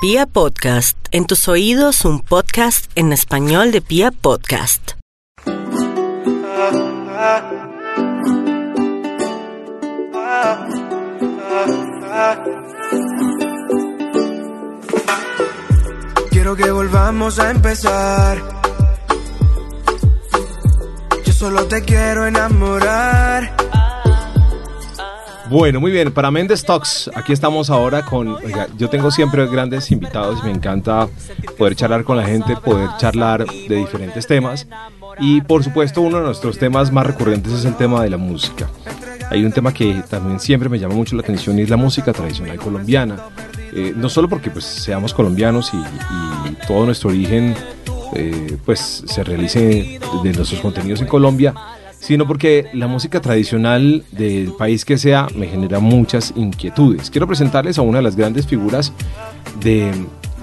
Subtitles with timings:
[0.00, 4.92] Pia Podcast, en tus oídos un podcast en español de Pia Podcast.
[16.30, 18.40] Quiero que volvamos a empezar.
[21.24, 23.67] Yo solo te quiero enamorar.
[25.50, 28.36] Bueno, muy bien, para Mendes Talks, aquí estamos ahora con,
[28.76, 31.08] yo tengo siempre grandes invitados me encanta
[31.56, 34.66] poder charlar con la gente, poder charlar de diferentes temas
[35.18, 38.68] y por supuesto uno de nuestros temas más recurrentes es el tema de la música.
[39.30, 42.12] Hay un tema que también siempre me llama mucho la atención y es la música
[42.12, 43.16] tradicional colombiana.
[43.74, 45.76] Eh, no solo porque pues seamos colombianos y,
[46.48, 47.54] y todo nuestro origen
[48.14, 51.54] eh, pues se realice de nuestros contenidos en Colombia,
[51.98, 57.10] sino porque la música tradicional del país que sea me genera muchas inquietudes.
[57.10, 58.92] Quiero presentarles a una de las grandes figuras
[59.60, 59.92] de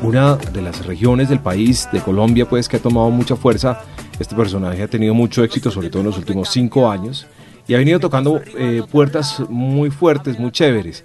[0.01, 3.81] una de las regiones del país, de Colombia, pues que ha tomado mucha fuerza.
[4.19, 7.27] Este personaje ha tenido mucho éxito, sobre todo en los últimos cinco años,
[7.67, 11.03] y ha venido tocando eh, puertas muy fuertes, muy chéveres.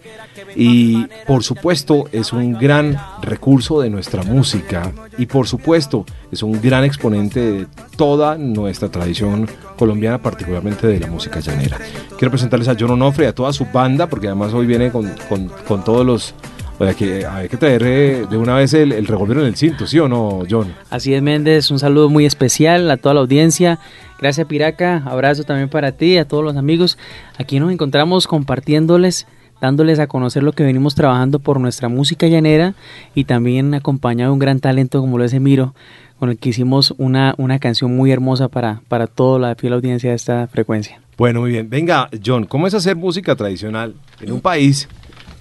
[0.55, 6.61] Y por supuesto es un gran recurso de nuestra música y por supuesto es un
[6.61, 7.67] gran exponente de
[7.97, 11.79] toda nuestra tradición colombiana, particularmente de la música llanera.
[12.19, 15.11] Quiero presentarles a John Onofre y a toda su banda, porque además hoy viene con,
[15.29, 16.35] con, con todos los...
[16.81, 19.55] O sea, que hay que traer eh, de una vez el, el revólver en el
[19.55, 20.73] cinto, ¿sí o no, John?
[20.89, 23.79] Así es, Méndez, un saludo muy especial a toda la audiencia.
[24.19, 25.03] Gracias, Piraca.
[25.05, 26.97] Abrazo también para ti, a todos los amigos.
[27.37, 29.27] Aquí nos encontramos compartiéndoles,
[29.61, 32.73] dándoles a conocer lo que venimos trabajando por nuestra música llanera
[33.15, 35.75] y también acompañado de un gran talento como lo es Emiro,
[36.19, 40.09] con el que hicimos una, una canción muy hermosa para, para toda la fiel audiencia
[40.09, 40.99] de esta frecuencia.
[41.19, 41.69] Bueno, muy bien.
[41.69, 44.89] Venga, John, ¿cómo es hacer música tradicional en un país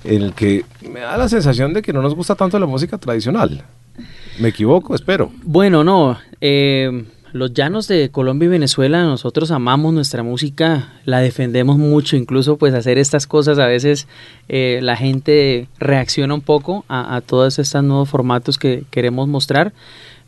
[0.04, 2.98] en el que me da la sensación de que no nos gusta tanto la música
[2.98, 3.64] tradicional?
[4.40, 4.96] ¿Me equivoco?
[4.96, 5.32] Espero.
[5.44, 6.18] Bueno, no.
[6.40, 12.58] Eh, los llanos de Colombia y Venezuela, nosotros amamos nuestra música, la defendemos mucho, incluso
[12.58, 14.08] pues hacer estas cosas a veces
[14.48, 19.74] eh, la gente reacciona un poco a, a todos estos nuevos formatos que queremos mostrar,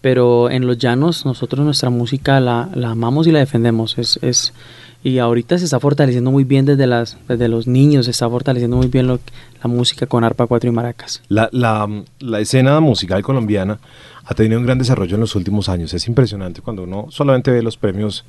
[0.02, 4.54] pero en los llanos nosotros nuestra música la, amamos y la defendemos, es,
[5.04, 8.78] y ahorita se está fortaleciendo muy bien desde, las, desde los niños, se está fortaleciendo
[8.78, 9.18] muy bien la
[9.64, 11.24] música con arpa, cuatro y maracas.
[11.28, 13.80] La, la, escena musical colombiana
[14.24, 15.94] ha tenido un gran desarrollo en los últimos años.
[15.94, 18.26] Es impresionante cuando uno solamente ve los premios,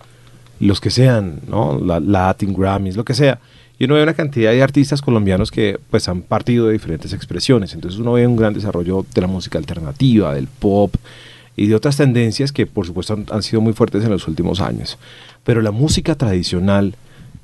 [0.60, 1.78] los que sean, ¿no?
[1.78, 3.38] La, Latin, Grammys, lo que sea.
[3.78, 7.74] Y uno ve una cantidad de artistas colombianos que pues han partido de diferentes expresiones.
[7.74, 10.94] Entonces uno ve un gran desarrollo de la música alternativa, del pop
[11.54, 14.98] y de otras tendencias que por supuesto han sido muy fuertes en los últimos años.
[15.44, 16.94] Pero la música tradicional,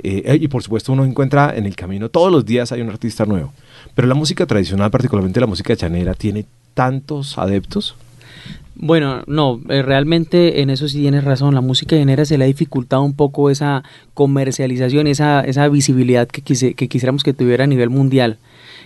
[0.00, 3.24] eh, y por supuesto uno encuentra en el camino, todos los días hay un artista
[3.24, 3.52] nuevo.
[3.94, 7.96] Pero la música tradicional, particularmente la música chanera, tiene tantos adeptos.
[8.80, 11.52] Bueno, no, eh, realmente en eso sí tienes razón.
[11.52, 13.82] La música llanera se le ha dificultado un poco esa
[14.14, 18.38] comercialización, esa, esa visibilidad que, quise, que quisiéramos que tuviera a nivel mundial.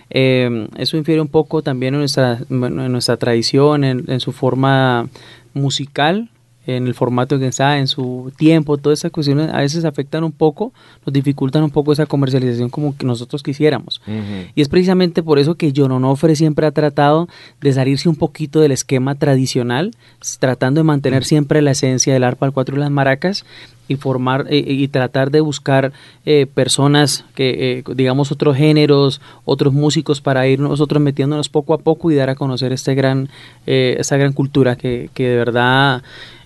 [0.09, 5.07] Eh, eso infiere un poco también en nuestra, tradición, en su forma
[5.53, 6.29] musical,
[6.65, 10.31] en el formato que está, en su tiempo, todas esas cuestiones a veces afectan un
[10.31, 10.73] poco,
[11.05, 14.01] nos dificultan un poco esa comercialización como que nosotros quisiéramos.
[14.07, 14.51] Uh -huh.
[14.55, 17.27] Y es precisamente por eso que John Onofre siempre ha tratado
[17.61, 19.91] de salirse un poquito del esquema tradicional,
[20.39, 23.45] tratando de mantener siempre la esencia del arpa al cuatro y las maracas
[23.87, 25.91] y formar eh, y tratar de buscar
[26.25, 31.77] eh, personas que eh, digamos otros géneros otros músicos para ir nosotros metiéndonos poco a
[31.77, 33.29] poco y dar a conocer este gran
[33.67, 36.01] eh, esta gran cultura que, que de verdad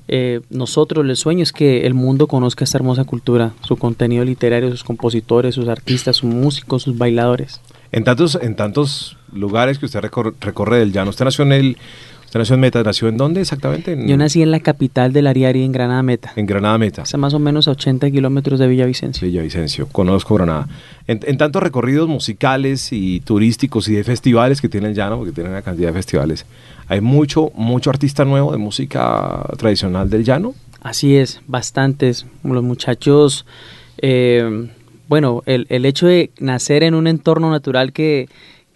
[0.07, 4.71] eh, nosotros el sueño es que el mundo conozca esta hermosa cultura, su contenido literario,
[4.71, 7.61] sus compositores, sus artistas, sus músicos, sus bailadores.
[7.91, 11.77] En tantos, en tantos lugares que usted recorre, recorre del llano, usted nació en el,
[12.27, 13.93] usted nació en Meta, nació en dónde exactamente?
[13.93, 16.33] En, Yo nací en la capital del Ariari, en Granada Meta.
[16.35, 17.03] En Granada Meta.
[17.03, 19.25] Está más o menos a 80 kilómetros de Villavicencio.
[19.25, 20.67] Villavicencio, conozco Granada.
[21.07, 25.31] En, en, tantos recorridos musicales y turísticos y de festivales que tiene el llano, porque
[25.31, 26.45] tiene una cantidad de festivales,
[26.89, 30.53] hay mucho, mucho artista nuevo de música tradicional del llano.
[30.81, 32.25] Así es, bastantes.
[32.43, 33.45] Los muchachos,
[33.99, 34.69] eh,
[35.07, 38.27] bueno, el, el, hecho de nacer en un entorno natural que,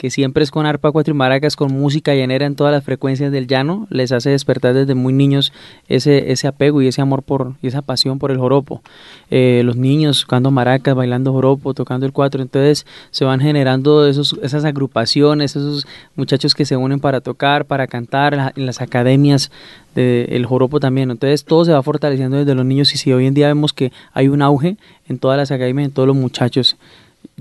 [0.01, 3.31] que siempre es con arpa, cuatro y maracas, con música llanera en todas las frecuencias
[3.31, 5.53] del llano, les hace despertar desde muy niños
[5.87, 8.81] ese, ese apego y ese amor por, y esa pasión por el joropo.
[9.29, 14.35] Eh, los niños tocando maracas, bailando joropo, tocando el cuatro, entonces se van generando esos,
[14.41, 19.51] esas agrupaciones, esos muchachos que se unen para tocar, para cantar, en las academias
[19.93, 21.11] del de joropo también.
[21.11, 23.91] Entonces todo se va fortaleciendo desde los niños y si hoy en día vemos que
[24.13, 24.77] hay un auge
[25.07, 26.75] en todas las academias, en todos los muchachos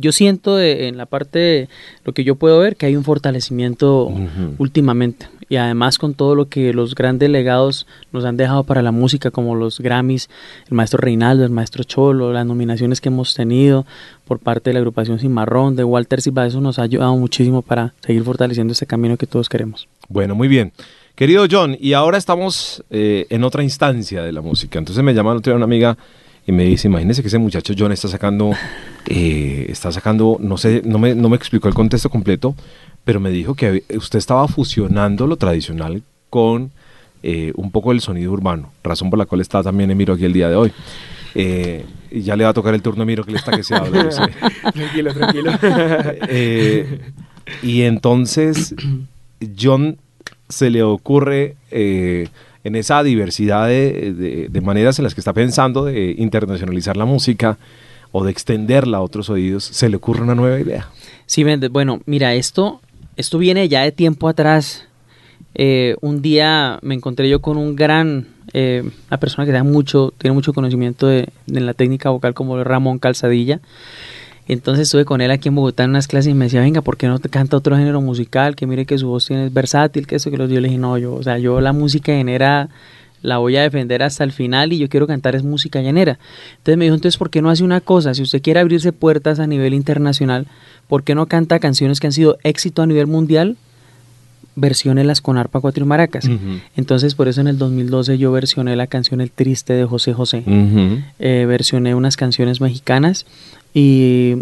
[0.01, 1.69] yo siento en la parte de
[2.05, 4.13] lo que yo puedo ver que hay un fortalecimiento
[4.59, 8.93] últimamente y además con todo lo que los grandes legados nos han dejado para la
[8.93, 10.31] música como los Grammys,
[10.69, 13.85] el maestro Reinaldo, el maestro Cholo, las nominaciones que hemos tenido
[14.27, 17.95] por parte de la agrupación Cimarrón, de Walter Silva, eso nos ha ayudado muchísimo para
[18.07, 19.89] seguir fortaleciendo ese camino que todos queremos.
[20.09, 20.73] Bueno, muy bien.
[21.17, 24.79] Querido John, y ahora estamos eh, en otra instancia de la música.
[24.79, 25.99] Entonces me llama otra una amiga
[26.51, 28.51] y me dice, imagínese que ese muchacho John está sacando,
[29.07, 32.57] eh, está sacando, no sé, no me, no me explicó el contexto completo,
[33.05, 36.73] pero me dijo que usted estaba fusionando lo tradicional con
[37.23, 40.33] eh, un poco el sonido urbano, razón por la cual está también Emiro aquí el
[40.33, 40.73] día de hoy.
[41.37, 43.63] Eh, y ya le va a tocar el turno a Emiro que le está que
[43.63, 44.09] se habla.
[44.75, 45.53] tranquilo, tranquilo.
[47.63, 48.75] y entonces
[49.57, 49.99] John
[50.49, 51.55] se le ocurre
[52.65, 57.59] en esa diversidad de, maneras en las que está pensando de internacionalizar la música
[58.13, 60.89] o de extenderla a otros oídos, se le ocurre una nueva idea.
[61.27, 62.81] Sí, bueno, mira, esto,
[63.17, 64.87] esto viene ya de tiempo atrás.
[65.55, 70.13] Eh, un día me encontré yo con un gran, eh, una persona que da mucho,
[70.19, 73.61] tiene mucho conocimiento de, la técnica vocal como Ramón Calzadilla.
[74.53, 76.97] Entonces estuve con él aquí en Bogotá en unas clases y me decía, venga, ¿por
[76.97, 78.57] qué no te canta otro género musical?
[78.57, 80.77] Que mire que su voz tiene, es versátil, que eso, que los yo le dije,
[80.77, 82.69] no, yo, o sea, yo la música llanera
[83.23, 86.19] la voy a defender hasta el final y yo quiero cantar es música llanera.
[86.57, 88.13] Entonces me dijo, entonces, ¿por qué no hace una cosa?
[88.13, 90.49] Si usted quiere abrirse puertas a nivel internacional,
[90.89, 93.57] ¿por qué no canta canciones que han sido éxito a nivel mundial?
[95.05, 96.29] Las con arpa, cuatro y maracas.
[96.77, 100.43] Entonces, por eso en el 2012 yo versioné la canción El Triste de José José.
[101.19, 103.27] Eh, versioné unas canciones mexicanas
[103.75, 104.37] y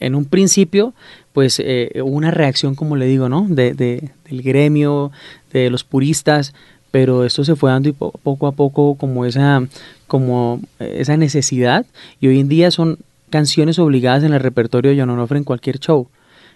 [0.00, 0.94] en un principio,
[1.32, 3.46] pues eh, hubo una reacción, como le digo, ¿no?
[3.48, 5.12] De, del gremio,
[5.52, 6.54] de los puristas,
[6.90, 9.62] pero esto se fue dando y poco a poco como esa,
[10.06, 11.86] como esa necesidad
[12.20, 12.98] y hoy en día son
[13.30, 16.08] canciones obligadas en el repertorio de John Onofre en cualquier show.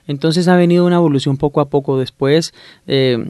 [0.07, 1.99] Entonces ha venido una evolución poco a poco.
[1.99, 2.53] Después
[2.87, 3.29] eh,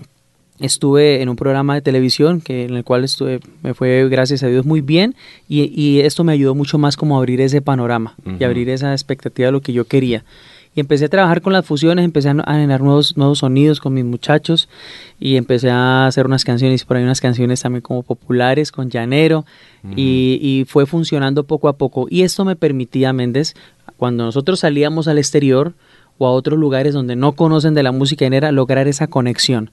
[0.60, 4.46] estuve en un programa de televisión que, en el cual estuve, me fue, gracias a
[4.46, 5.14] Dios, muy bien
[5.48, 9.46] y, esto me ayudó mucho más como a abrir ese panorama y abrir esa expectativa
[9.46, 10.24] de lo que yo quería.
[10.76, 14.04] Y empecé a trabajar con las fusiones, empecé a generar nuevos, nuevos sonidos con mis
[14.04, 14.68] muchachos
[15.20, 19.44] y empecé a hacer unas canciones, por ahí unas canciones también como populares, con llanero,
[19.96, 22.08] y, y fue funcionando poco a poco.
[22.10, 23.54] Y esto me permitía, Méndez,
[23.96, 25.74] cuando nosotros salíamos al exterior
[26.18, 29.70] o a otros lugares donde no conocen de la música llanera, lograr esa conexión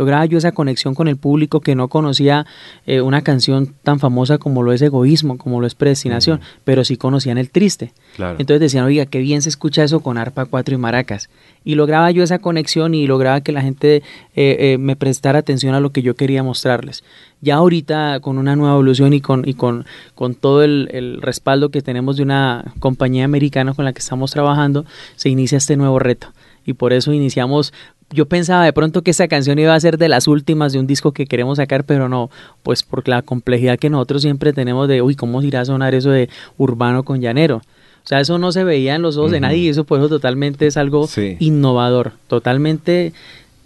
[0.00, 2.46] lograba yo esa conexión con el público que no conocía
[2.86, 6.96] eh, una canción tan famosa como lo es Egoísmo, como lo es Predestinación, pero sí
[6.96, 7.92] conocían el triste.
[8.16, 11.28] Entonces decían, oiga, qué bien se escucha eso con arpa, cuatro y maracas.
[11.66, 14.02] Y lograba yo esa conexión y lograba que la gente eh,
[14.36, 17.04] eh, me prestara atención a lo que yo quería mostrarles.
[17.42, 21.68] Ya ahorita con una nueva evolución y con, y con, con todo el, el respaldo
[21.68, 24.86] que tenemos de una compañía americana con la que estamos trabajando,
[25.16, 26.28] se inicia este nuevo reto
[26.64, 27.72] y por eso iniciamos
[28.12, 30.86] yo pensaba de pronto que esa canción iba a ser de las últimas de un
[30.86, 32.30] disco que queremos sacar, pero no,
[32.62, 36.10] pues por la complejidad que nosotros siempre tenemos de, uy, ¿cómo irá a sonar eso
[36.10, 36.28] de
[36.58, 37.62] urbano con llanero?
[38.02, 40.08] O sea, eso no se veía en los ojos de nadie y eso por eso
[40.08, 41.08] totalmente es algo
[41.38, 43.12] innovador, totalmente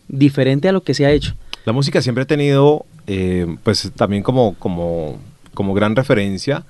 [0.08, 1.34] diferente a lo que se ha hecho.
[1.64, 5.18] La música siempre ha tenido, eh, pues también como, como,
[5.54, 6.64] como gran referencia,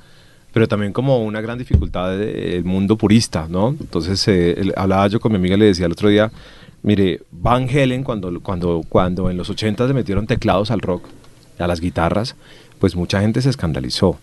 [0.53, 3.71] pero también como una gran dificultad del mundo purista, ¿no?
[3.71, 6.31] Entonces, eh, hablaba yo con mi amiga, le decía el otro día,
[6.85, 11.07] Mire, Van Helen, cuando, cuando, cuando en los 80 le metieron teclados al rock,
[11.59, 12.37] a las guitarras,
[12.79, 14.19] pues mucha gente se escandalizó.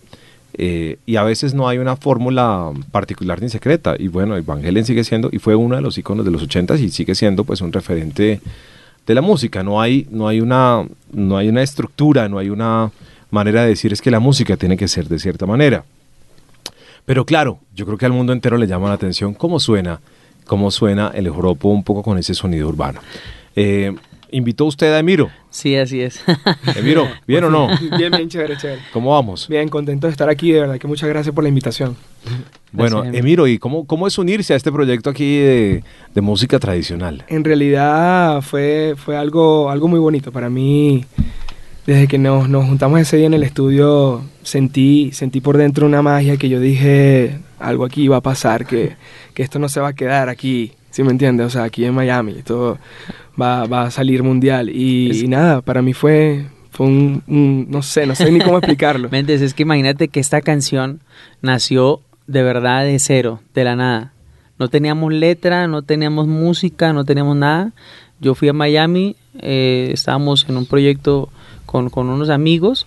[0.54, 3.96] Eh, y a veces no hay una fórmula particular ni secreta.
[3.98, 6.76] Y bueno, Van Helen sigue siendo, y fue uno de los iconos de los 80
[6.76, 8.40] y sigue siendo pues un referente
[9.08, 9.64] de la música.
[9.64, 12.92] No hay, no hay, una, no hay una estructura, no hay una
[13.32, 15.84] manera de decir es que la música tiene que ser de cierta manera.
[17.06, 20.00] Pero claro, yo creo que al mundo entero le llama la atención cómo suena
[20.46, 23.00] cómo suena el joropo un poco con ese sonido urbano.
[23.56, 23.94] Eh,
[24.32, 25.30] ¿Invitó usted a Emiro?
[25.50, 26.24] Sí, así es.
[26.76, 27.68] Emiro, ¿bien o no?
[27.98, 28.80] Bien, bien, chévere, chévere.
[28.90, 29.46] ¿Cómo vamos?
[29.46, 31.94] Bien, contento de estar aquí, de verdad que muchas gracias por la invitación.
[32.72, 35.82] Bueno, Emiro, ¿y cómo, cómo es unirse a este proyecto aquí de,
[36.22, 37.22] música tradicional?
[37.28, 41.04] En realidad fue, fue algo, algo muy bonito para mí.
[41.84, 46.00] Desde que nos, nos juntamos ese día en el estudio, sentí, sentí por dentro una
[46.00, 48.96] magia que yo dije, algo aquí va a pasar, que,
[49.34, 51.46] que esto no se va a quedar aquí, ¿sí me entiendes?
[51.46, 52.78] O sea, aquí en Miami, esto
[53.40, 54.68] va, va a salir mundial.
[54.68, 59.08] Y, nada, para mí fue, fue un, no sé, no sé ni cómo explicarlo.
[59.12, 61.00] Méndez, es que imagínate que esta canción
[61.40, 64.12] nació de verdad de cero, de la nada.
[64.58, 67.72] No teníamos letra, no teníamos música, no teníamos nada.
[68.20, 71.30] Yo fui a Miami, eh, estábamos en un proyecto
[71.66, 72.86] con, con unos amigos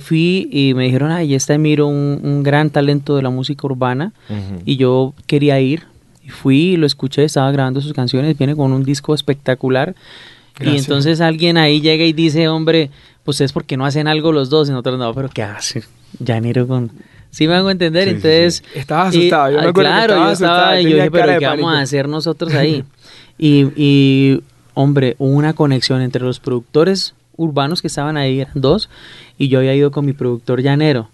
[0.00, 4.12] fui y me dijeron, ay, está Emiro, un, un gran talento de la música urbana,
[4.64, 5.84] y yo quería ir,
[6.24, 9.94] y fui y lo escuché, estaba grabando sus canciones, viene con un disco espectacular,
[10.60, 12.90] y entonces alguien ahí llega y dice, hombre,
[13.24, 15.82] pues es porque no hacen algo los dos, y nosotros no, pero ¿qué hace?
[16.18, 16.90] Llanero con...
[17.30, 18.62] Sí me hago entender, entonces...
[18.74, 21.74] Estaba asustado, yo me acuerdo claro, que estaba yo estaba, yo dije, pero ¿qué vamos
[21.74, 22.84] a hacer nosotros ahí?
[23.38, 24.42] y, y,
[24.74, 28.88] hombre, una conexión entre los productores urbanos que estaban ahí, eran dos,
[29.38, 31.08] y yo había ido con mi productor llanero.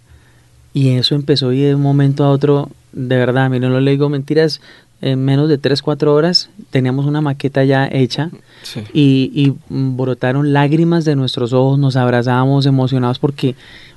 [0.73, 4.07] Y eso empezó y de un momento a otro, de verdad, mire, no le digo
[4.09, 4.61] mentiras,
[5.01, 8.29] en menos de 3, 4 horas teníamos una maqueta ya hecha
[8.61, 8.81] Sí.
[8.93, 13.55] y, y brotaron lágrimas de nuestros ojos, nos abrazábamos emocionados porque,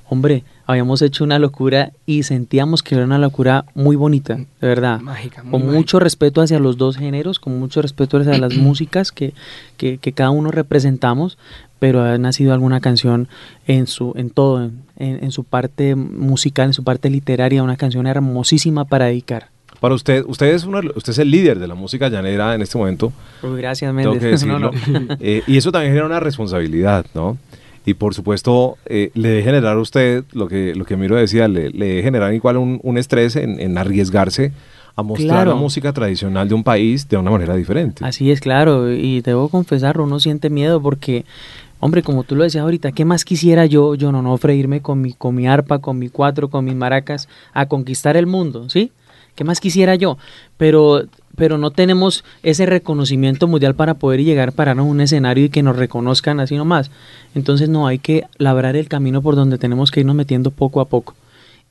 [0.09, 5.01] hombre, habíamos hecho una locura y sentíamos que era una locura muy bonita, de verdad.
[5.01, 5.77] Mágica, muy con mágica.
[5.79, 9.35] mucho respeto hacia los dos géneros, con mucho respeto hacia las músicas que,
[9.77, 11.39] que, que cada uno representamos,
[11.79, 13.29] pero ha nacido alguna canción
[13.67, 17.77] en su en todo, en, en- en su parte musical, en su parte literaria, una
[17.77, 19.49] canción hermosísima para dedicar.
[19.81, 22.55] Para usted, usted es, uno, de los- usted es el líder de la música llanera
[22.55, 24.21] en este momento, Uy, gracias, tengo Méndez.
[24.23, 24.59] que decirlo.
[24.89, 25.17] No, no.
[25.21, 27.37] Eh, y eso también genera una responsabilidad, ¿no?
[27.87, 31.49] Y por supuesto, eh, le debe generar a usted, lo que, lo que Miro decía,
[31.49, 34.53] le, le debe generar igual un, un estrés en, en arriesgarse
[34.97, 35.51] a mostrar Claro.
[35.51, 38.05] la música tradicional de un país de una manera diferente.
[38.05, 41.25] Así es, claro, y debo confesarlo, uno siente miedo porque,
[41.81, 45.01] hombre, como tú lo decías ahorita, ¿qué más quisiera yo, yo no, no, irme con
[45.01, 48.93] mi, con mi arpa, con mi cuatro, con mis maracas, a conquistar el mundo, ¿sí?
[49.35, 50.17] ¿Qué más quisiera yo?
[50.57, 51.03] Pero,
[51.37, 55.63] pero no tenemos ese reconocimiento mundial para poder llegar, pararnos en un escenario y que
[55.63, 56.91] nos reconozcan así nomás.
[57.35, 60.87] Entonces no, hay que labrar el camino por donde tenemos que irnos metiendo poco a
[60.87, 61.15] poco.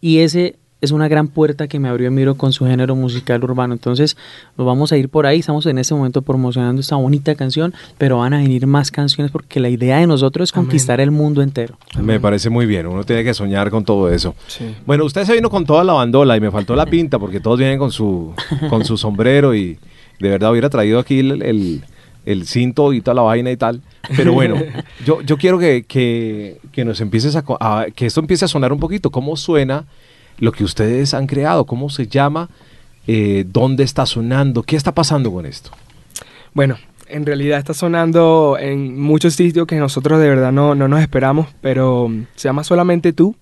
[0.02, 3.74] Y ese es una gran puerta que me abrió Emiro con su género musical urbano.
[3.74, 4.18] Entonces,
[4.58, 5.40] nos vamos a ir por ahí.
[5.40, 9.60] Estamos en este momento promocionando esta bonita canción, pero van a venir más canciones porque
[9.60, 10.66] la idea de nosotros es Amén.
[10.66, 11.78] conquistar el mundo entero.
[12.02, 14.36] Me parece muy bien, uno tiene que soñar con todo eso.
[14.48, 14.76] Sí.
[14.86, 17.58] Bueno, usted se vino con toda la bandola y me faltó la pinta porque todos
[17.58, 18.34] vienen con su,
[18.70, 19.80] con su sombrero y
[20.20, 21.84] de verdad hubiera traído aquí el, el-
[22.26, 23.82] el cinto y toda la vaina y tal.
[24.16, 24.56] Pero bueno,
[25.06, 28.72] yo, yo quiero que, que, que nos empieces a, a- que esto empiece a sonar
[28.72, 29.10] un poquito.
[29.12, 29.84] ¿Cómo suena
[30.44, 31.66] lo que ustedes han creado?
[31.66, 32.50] ¿Cómo se llama?
[33.08, 34.64] Eh, ¿Dónde está sonando?
[34.64, 35.72] ¿Qué está pasando con esto?
[36.54, 41.00] Bueno, en realidad está sonando en muchos sitios que nosotros de verdad no, no nos
[41.00, 43.38] esperamos, pero se llama Solamente tú.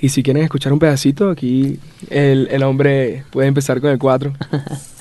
[0.00, 1.78] Y si quieren escuchar un pedacito, aquí
[2.08, 4.32] el, el hombre puede empezar con el 4.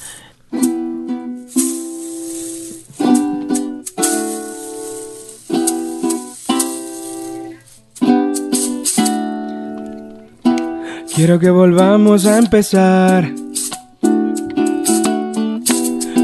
[11.20, 13.30] Quiero que volvamos a empezar.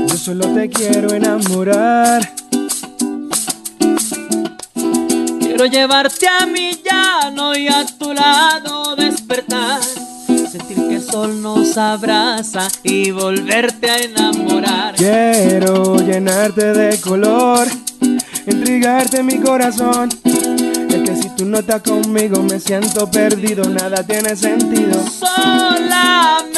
[0.07, 2.31] Yo solo te quiero enamorar.
[5.41, 9.81] Quiero llevarte a mi llano y a tu lado despertar.
[9.83, 14.95] Sentir que el sol nos abraza y volverte a enamorar.
[14.95, 17.67] Quiero llenarte de color,
[18.47, 20.07] intrigarte mi corazón.
[21.03, 25.03] Que si tú no estás conmigo me siento perdido, nada tiene sentido.
[25.19, 26.55] Solamente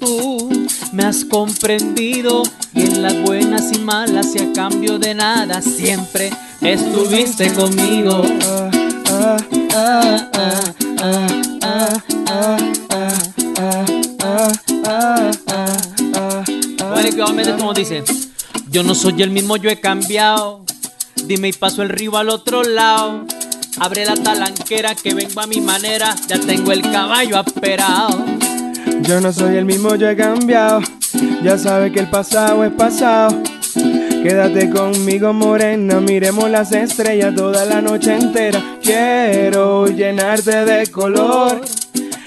[0.00, 2.42] tú me has comprendido
[2.74, 6.30] y en las buenas y malas y a cambio de nada siempre
[6.60, 8.22] estuviste conmigo.
[17.32, 18.02] Bueno, como dice,
[18.70, 20.63] yo no soy el mismo, yo he cambiado.
[21.26, 23.24] Dime y paso el río al otro lado.
[23.80, 28.24] Abre la talanquera que vengo a mi manera, ya tengo el caballo aperado.
[29.02, 30.80] Yo no soy el mismo, yo he cambiado.
[31.42, 33.42] Ya sabes que el pasado es pasado.
[34.22, 35.98] Quédate conmigo, morena.
[36.00, 38.62] Miremos las estrellas toda la noche entera.
[38.82, 41.60] Quiero llenarte de color,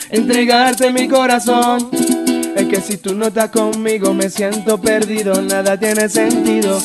[0.09, 1.89] entregarte mi corazón.
[2.55, 5.39] Es que si tú no estás conmigo, me siento perdido.
[5.41, 6.79] Nada tiene sentido.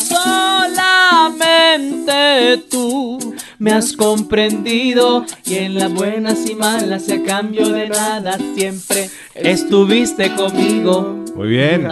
[1.32, 7.88] Solamente tú me has comprendido y en las buenas y malas y a cambio de
[7.88, 11.24] nada siempre estuviste conmigo.
[11.34, 11.88] Muy bien.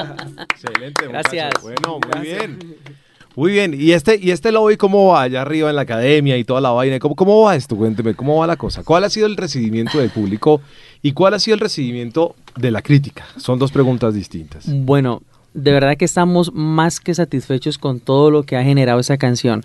[0.52, 1.06] Excelente.
[1.06, 1.52] Gracias.
[1.62, 1.62] muchacho.
[1.62, 2.58] Bueno, muy bien.
[3.36, 3.74] Muy bien.
[3.78, 6.70] ¿Y este, y este lobby cómo va allá arriba en la academia y toda la
[6.70, 6.98] vaina?
[6.98, 7.76] ¿Cómo, ¿Cómo va esto?
[7.76, 8.82] Cuénteme, ¿cómo va la cosa?
[8.82, 10.60] ¿Cuál ha sido el recibimiento del público
[11.02, 13.24] y cuál ha sido el recibimiento de la crítica?
[13.36, 14.64] Son dos preguntas distintas.
[14.66, 15.22] Bueno,
[15.54, 19.64] de verdad que estamos más que satisfechos con todo lo que ha generado esa canción.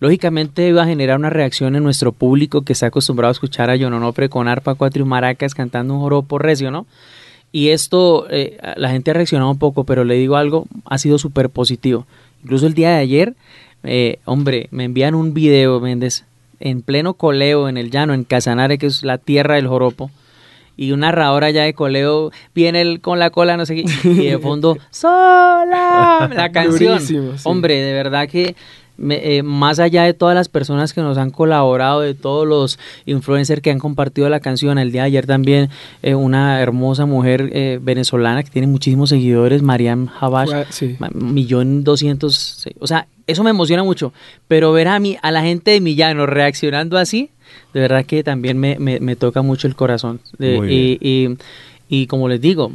[0.00, 3.76] Lógicamente iba a generar una reacción en nuestro público que está acostumbrado a escuchar a
[3.78, 6.86] John Onofre con arpa, cuatro y maracas cantando un joropo recio, ¿no?
[7.52, 11.18] Y esto, eh, la gente ha reaccionado un poco, pero le digo algo, ha sido
[11.18, 12.06] súper positivo.
[12.42, 13.34] Incluso el día de ayer,
[13.82, 16.24] eh, hombre, me envían un video, Méndez,
[16.60, 20.10] en pleno coleo, en el llano, en Casanare, que es la tierra del joropo,
[20.80, 24.38] y un narrador allá de coleo viene con la cola, no sé qué, y de
[24.38, 26.94] fondo, sola, la canción.
[26.94, 27.42] Durísimo, sí.
[27.44, 28.56] Hombre, de verdad que
[29.00, 32.78] me- eh, más allá de todas las personas que nos han colaborado, de todos los
[33.06, 35.70] influencers que han compartido la canción, el día de ayer también
[36.02, 40.96] eh, una hermosa mujer eh, venezolana que tiene muchísimos seguidores, Mariam Habash, sí.
[41.14, 44.12] millón doscientos, o sea, eso me emociona mucho,
[44.48, 47.30] pero ver a mí, a la gente de Millano reaccionando así,
[47.72, 50.20] de verdad que también me, me- me toca mucho el corazón.
[50.70, 51.36] Y, y-
[51.88, 52.72] y como les digo,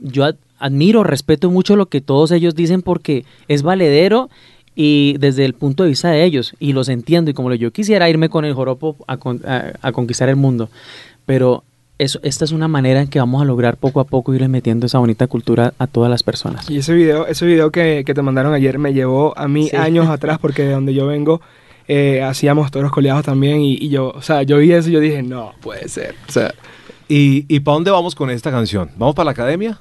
[0.00, 4.30] yo ad- admiro, respeto mucho lo que todos ellos dicen porque es valedero
[4.76, 8.08] y desde el punto de vista de ellos, y los entiendo, y como yo quisiera
[8.08, 10.68] irme con el joropo a, con- a- a conquistar el mundo,
[11.24, 11.64] pero
[11.98, 14.84] eso, esta es una manera en que vamos a lograr poco a poco irle metiendo
[14.84, 16.68] esa bonita cultura a todas las personas.
[16.70, 19.76] Y ese video, ese video que, que te mandaron ayer me llevó a mí Sí.
[19.76, 21.40] años atrás porque de donde yo vengo
[21.88, 25.00] eh, hacíamos toros coleados también y, y yo, o sea, yo vi eso y yo
[25.00, 26.14] dije, no, puede ser.
[26.28, 26.52] O sea,
[27.08, 28.90] ¿Y, y para dónde vamos con esta canción?
[28.98, 29.78] ¿Vamos para la academia?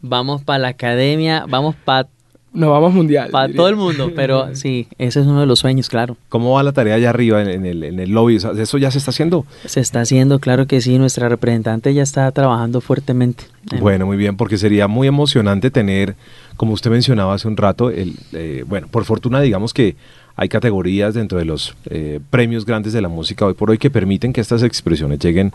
[0.00, 2.08] Vamos para la academia, vamos para
[2.54, 3.30] nos vamos mundial.
[3.32, 3.56] diría.
[3.56, 6.16] todo el mundo, pero sí, ese es uno de los sueños, claro.
[6.28, 8.36] ¿Cómo va la tarea allá arriba en, en el, en el lobby?
[8.36, 9.46] ¿Eso ya se está haciendo?
[9.64, 13.44] Se está haciendo, claro que sí, nuestra representante ya está trabajando fuertemente.
[13.70, 16.14] en- Bueno, muy bien, porque sería muy emocionante tener,
[16.56, 19.96] como usted mencionaba hace un rato, el, eh, bueno, por fortuna digamos que
[20.36, 23.90] hay categorías dentro de los eh, premios grandes de la música hoy por hoy que
[23.90, 25.52] permiten que estas expresiones lleguen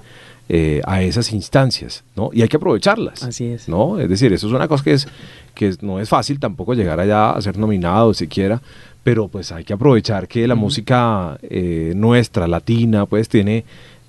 [0.50, 2.29] eh, a esas instancias, ¿no?
[2.31, 3.22] Y hay que aprovecharlas.
[3.24, 3.67] Así es.
[3.67, 4.00] ¿no?
[4.00, 5.07] Es decir, eso es una cosa que, es,
[5.53, 8.62] que no es fácil tampoco llegar allá a ser nominado siquiera,
[9.03, 13.65] pero pues hay que aprovechar que la música eh, nuestra, latina, pues tiene,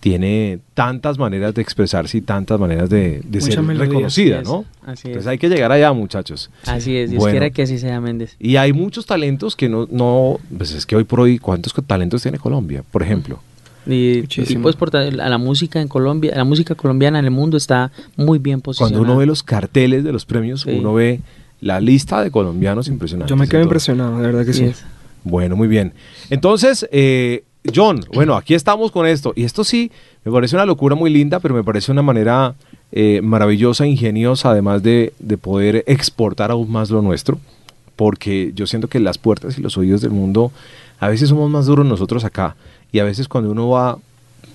[0.08, 4.42] tiene tantas maneras de expresarse y tantas maneras de, de ser Muchas melodías, reconocida, así
[4.42, 4.64] es, ¿no?
[4.86, 5.04] así es.
[5.06, 6.50] Entonces hay que llegar allá, muchachos.
[6.66, 7.32] Así es, Dios Bueno.
[7.32, 8.36] quiera que así sea Méndez.
[8.38, 12.22] Y hay muchos talentos que no, no, pues es que hoy por hoy, ¿cuántos talentos
[12.22, 13.40] tiene Colombia, por ejemplo?
[13.86, 14.22] Y,
[14.62, 18.38] pues por ta- la música en Colombia, la música colombiana en el mundo está muy
[18.38, 18.94] bien posicionada.
[18.96, 20.70] Cuando uno ve los carteles de los premios, Sí.
[20.72, 21.20] uno ve
[21.60, 23.30] la lista de colombianos impresionantes.
[23.30, 24.64] Yo me quedo impresionado, de verdad que sí.
[24.64, 24.84] es.
[25.24, 25.92] Bueno, muy bien.
[26.30, 29.32] Entonces, eh, John, bueno, aquí estamos con esto.
[29.36, 29.90] Y esto sí,
[30.24, 32.54] me parece una locura muy linda, pero me parece una manera
[32.92, 37.38] eh, maravillosa, ingeniosa, además de, de poder exportar aún más lo nuestro.
[37.96, 40.52] Porque yo siento que las puertas y los oídos del mundo,
[41.00, 42.56] a veces somos más duros nosotros acá.
[42.92, 43.98] Y a veces cuando uno va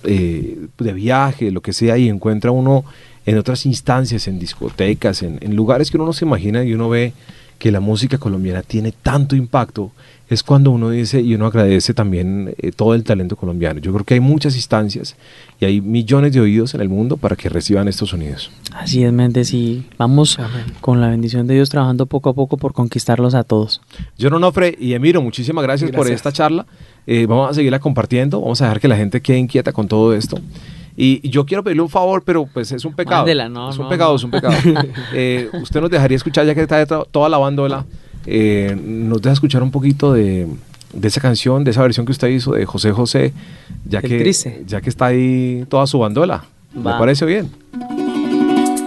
[0.04, 2.84] eh, de viaje, lo que sea, y encuentra uno
[3.26, 6.88] en otras instancias, en discotecas, en, en lugares que uno no se imagina y uno
[6.88, 7.12] ve
[7.58, 9.92] que la música colombiana tiene tanto impacto,
[10.28, 13.80] es cuando uno dice y uno agradece también eh, todo el talento colombiano.
[13.80, 15.16] Yo creo que hay muchas instancias
[15.60, 18.50] y hay millones de oídos en el mundo para que reciban estos sonidos.
[18.72, 20.64] Así es, Méndez, y vamos Amén.
[20.80, 23.80] con la bendición de Dios trabajando poco a poco por conquistarlos a todos.
[24.20, 26.16] John Onofre y Emiro, muchísimas gracias, por Gracias.
[26.16, 26.66] esta charla.
[27.06, 30.14] Eh, vamos a seguirla compartiendo, vamos a dejar que la gente quede inquieta con todo
[30.14, 30.38] esto.
[30.96, 33.22] Y, y yo quiero pedirle un favor, pero pues es un pecado.
[33.22, 34.16] Mándela, no, es un no, pecado, no.
[34.16, 34.54] es un pecado.
[35.12, 37.84] Eh, usted nos dejaría escuchar, ya que está detrás- toda la bandola,
[38.26, 40.46] eh, nos deja escuchar un poquito de,
[40.92, 43.32] de esa canción, de esa versión que usted hizo de José José,
[43.88, 44.62] ya El que, Triste.
[44.66, 46.44] ya que está ahí toda su bandola.
[46.74, 46.98] ¿Me Va.
[46.98, 47.50] parece bien?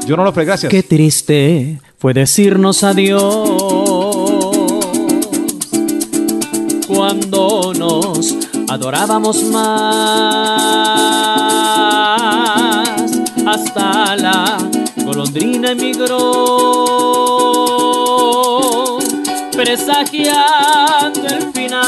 [0.08, 0.72] Yo no lo gracias.
[0.72, 3.22] Qué triste fue decirnos adiós
[6.88, 8.36] cuando nos
[8.70, 11.37] adorábamos más.
[13.58, 14.58] Hasta la
[15.04, 16.20] golondrina emigró,
[19.52, 21.88] presagiando el final.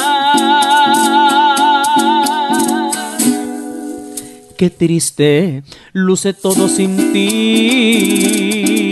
[4.57, 5.61] Qué triste
[5.93, 8.89] luce todo sin ti.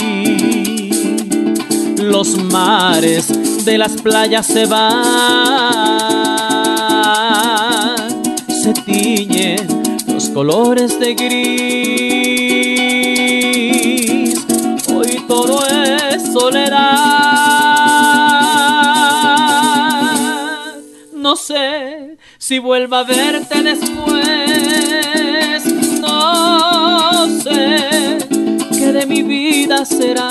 [1.97, 4.87] Los mares de las playas se van,
[8.47, 9.67] se tiñen
[10.07, 12.46] los colores de gris.
[15.27, 16.77] Todo es soledad.
[21.13, 25.65] No sé si vuelva a verte después.
[25.99, 28.19] No sé
[28.71, 30.29] qué de mi vida será.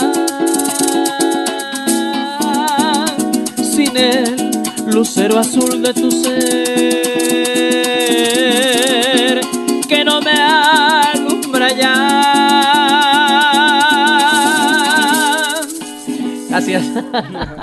[3.63, 4.51] Sin el
[4.87, 6.66] lucero azul de tu ser
[16.57, 16.87] Gracias.